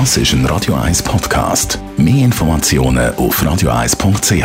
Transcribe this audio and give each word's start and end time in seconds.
Das 0.00 0.16
ist 0.16 0.32
ein 0.32 0.44
Radio 0.46 0.74
1 0.74 1.04
Podcast. 1.04 1.78
Mehr 1.96 2.24
Informationen 2.24 3.14
auf 3.14 3.40
radio1.ch. 3.40 4.42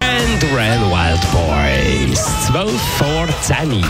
And 0.00 0.44
Ran 0.52 0.82
Wild 0.90 1.20
Boys. 1.30 2.26
12 2.48 2.72
vor 2.98 3.28
10. 3.40 3.84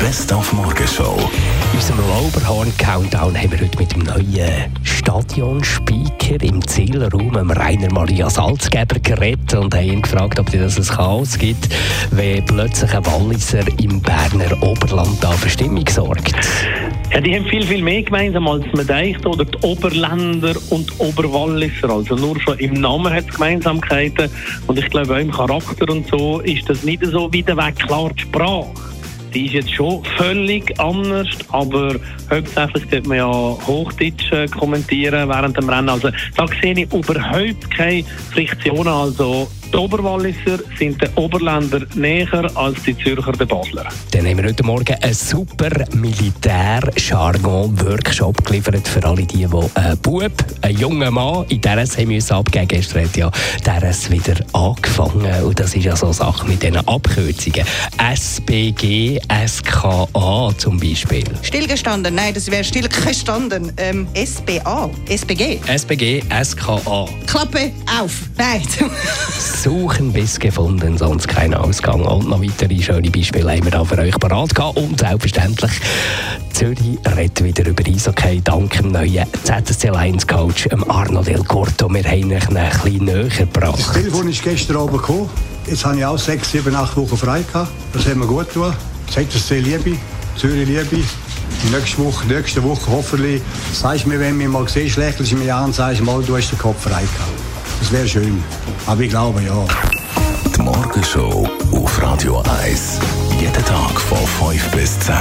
Best 0.00 0.32
auf 0.32 0.52
Morgenshow. 0.52 1.30
In 1.72 1.78
unserem 1.78 2.00
Lauberhorn 2.08 2.76
Countdown 2.76 3.40
haben 3.40 3.52
wir 3.52 3.60
heute 3.60 3.78
mit 3.78 3.92
dem 3.94 4.02
neuen 4.02 4.74
Stadionspeaker 4.82 6.42
im 6.42 6.66
Zielraum, 6.66 7.34
dem 7.34 7.50
Rainer 7.52 7.92
Maria 7.92 8.28
Salzgeber, 8.28 8.98
geredet 8.98 9.54
und 9.54 9.76
haben 9.76 9.84
ihn 9.84 10.02
gefragt, 10.02 10.40
ob 10.40 10.50
das 10.50 10.76
ein 10.76 10.96
Chaos 10.96 11.38
gibt, 11.38 11.68
wenn 12.10 12.44
plötzlich 12.46 12.92
ein 12.92 13.06
Walliser 13.06 13.62
im 13.80 14.00
Berner 14.00 14.60
Oberland 14.60 15.22
da 15.22 15.30
für 15.30 15.48
Stimmung 15.48 15.86
sorgt. 15.88 16.34
Ja, 17.14 17.20
die 17.20 17.36
haben 17.36 17.46
viel, 17.46 17.62
viel 17.62 17.80
mehr 17.80 18.02
gemeinsam, 18.02 18.48
als 18.48 18.64
man 18.74 18.88
denkt. 18.88 19.24
Oder 19.24 19.44
die 19.44 19.56
Oberländer 19.64 20.54
und 20.70 20.92
Oberwalliser. 20.98 21.88
Also 21.88 22.16
nur 22.16 22.40
schon 22.40 22.58
im 22.58 22.74
Namen 22.74 23.12
hat 23.12 23.28
es 23.28 23.34
Gemeinsamkeiten. 23.34 24.28
Und 24.66 24.80
ich 24.80 24.90
glaube, 24.90 25.14
auch 25.14 25.20
im 25.20 25.30
Charakter 25.30 25.88
und 25.92 26.08
so 26.08 26.40
ist 26.40 26.68
das 26.68 26.82
nicht 26.82 27.06
so 27.06 27.32
weit 27.32 27.46
weg. 27.46 27.76
Klar, 27.76 28.10
die 28.16 28.22
Sprache 28.22 28.66
die 29.34 29.46
ist 29.46 29.52
jetzt 29.52 29.74
schon 29.74 30.02
völlig 30.16 30.78
anders, 30.78 31.26
aber 31.50 31.96
hauptsächlich 32.30 32.84
sollte 32.90 33.08
man 33.08 33.16
ja 33.18 33.26
Hochdeutsch 33.26 34.32
äh, 34.32 34.46
kommentieren 34.46 35.28
während 35.28 35.56
dem 35.56 35.68
Rennen. 35.68 35.88
Also 35.88 36.10
da 36.36 36.46
sehe 36.62 36.72
ich 36.72 36.92
überhaupt 36.92 37.70
keine 37.76 38.04
Friktionen. 38.32 38.88
Also 38.88 39.48
die 39.72 39.76
Oberwalliser 39.76 40.58
sind 40.78 41.02
den 41.02 41.10
Oberländer 41.14 41.80
näher 41.94 42.50
als 42.54 42.82
die 42.82 42.94
Zürcher 42.96 43.32
den 43.32 43.48
Basler. 43.48 43.86
Dann 44.10 44.26
haben 44.26 44.36
wir 44.38 44.44
heute 44.44 44.64
Morgen 44.64 44.94
einen 45.02 45.14
super 45.14 45.70
Militär-Jargon-Workshop 45.94 48.44
geliefert 48.44 48.86
für 48.86 49.02
alle 49.04 49.24
die, 49.24 49.46
die 49.46 49.58
einen 49.74 49.98
Bub, 49.98 50.32
einen 50.62 50.78
jungen 50.78 51.12
Mann 51.14 51.44
in 51.48 51.60
DRS 51.60 51.98
haben 51.98 52.08
müssen 52.08 52.34
abgeben. 52.34 52.68
Gestern 52.68 53.04
hat 53.04 53.16
ja 53.16 53.30
DRS 53.64 54.10
wieder 54.10 54.34
angefangen 54.52 55.44
und 55.44 55.58
das 55.58 55.74
ist 55.74 55.84
ja 55.84 55.96
so 55.96 56.06
eine 56.06 56.14
Sache 56.14 56.46
mit 56.46 56.62
diesen 56.62 56.76
Abkürzungen. 56.76 57.64
SBG, 58.14 59.20
SKA 59.46 60.52
zum 60.56 60.78
Beispiel. 60.78 61.24
Stillgestanden, 61.42 62.14
nein, 62.14 62.32
das 62.34 62.48
wäre 62.50 62.64
stillgestanden. 62.64 63.72
Ähm, 63.84 64.06
SBA, 64.14 64.88
SBG. 65.08 65.58
SBG, 65.66 66.22
SKA. 66.42 67.06
Klappe 67.26 67.72
auf, 68.00 68.22
nein. 68.38 68.62
Suchen 69.64 70.12
bis 70.12 70.38
gefunden, 70.38 70.98
sonst 70.98 71.26
kein 71.26 71.54
Ausgang. 71.54 72.02
Und 72.02 72.28
noch 72.28 72.42
weitere 72.42 72.82
schöne 72.82 73.10
Beispiele 73.10 73.50
haben 73.50 73.64
wir 73.64 73.70
da 73.70 73.82
für 73.82 73.96
euch 73.96 74.18
parat 74.18 74.54
gehabt. 74.54 74.76
Und 74.76 74.98
selbstverständlich, 75.00 75.70
Zürich 76.52 76.98
redet 77.16 77.42
wieder 77.42 77.66
über 77.70 77.82
Eishockey 77.86 78.42
dank 78.44 78.76
dem 78.76 78.92
neuen 78.92 79.24
ZSC 79.42 79.88
Lions 79.88 80.26
Coach 80.26 80.68
Arno 80.86 81.22
Del 81.22 81.42
Corto. 81.44 81.88
Wir 81.88 82.04
haben 82.04 82.30
euch 82.30 82.46
ein 82.46 82.82
bisschen 82.82 83.04
näher 83.06 83.28
gebracht. 83.28 83.78
Das 83.78 83.92
Telefon 83.92 84.28
ist 84.28 84.42
gestern 84.42 84.76
Abend 84.76 84.98
gekommen. 84.98 85.30
Jetzt 85.66 85.86
habe 85.86 85.96
ich 85.96 86.04
auch 86.04 86.18
sechs, 86.18 86.52
sieben, 86.52 86.76
acht 86.76 86.94
Wochen 86.98 87.16
frei 87.16 87.40
gehabt. 87.40 87.70
Das 87.94 88.06
haben 88.06 88.20
wir 88.20 88.26
gut 88.26 88.52
getan. 88.52 88.74
ZSC 89.10 89.60
Liebe, 89.60 89.96
Zürich 90.36 90.68
Liebe. 90.68 91.02
Nächste 91.72 92.04
Woche, 92.04 92.26
nächste 92.26 92.62
Woche 92.62 92.90
hoffentlich 92.90 93.40
sagst 93.72 94.04
du 94.04 94.10
mir, 94.10 94.20
wenn 94.20 94.32
du 94.32 94.44
mich 94.44 94.48
mal 94.48 94.68
siehst, 94.68 94.98
lächelst 94.98 95.32
du 95.32 95.36
mir 95.36 95.56
an 95.56 95.64
und 95.66 95.74
sagst 95.74 96.02
mal, 96.02 96.22
du 96.22 96.36
hast 96.36 96.50
den 96.50 96.58
Kopf 96.58 96.82
frei 96.82 97.00
gehabt. 97.00 97.53
Das 97.84 97.92
wäre 97.92 98.08
schön. 98.08 98.42
Aber 98.86 99.02
ich 99.02 99.10
glaube 99.10 99.42
ja. 99.42 99.66
Die 100.56 100.62
Morgenshow 100.62 101.46
auf 101.70 102.02
Radio 102.02 102.42
1. 102.64 102.98
Jeden 103.38 103.52
Tag 103.52 104.00
von 104.00 104.26
5 104.26 104.70
bis 104.70 104.98
10. 105.00 105.14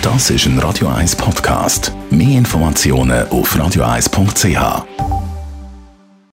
Das 0.00 0.30
ist 0.30 0.46
ein 0.46 0.60
Radio 0.60 0.86
1 0.86 1.16
Podcast. 1.16 1.90
Mehr 2.10 2.38
Informationen 2.38 3.28
auf 3.30 3.52
radio1.ch. 3.56 5.15